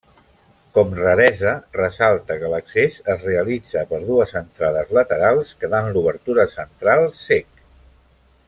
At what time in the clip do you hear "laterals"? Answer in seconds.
4.99-5.55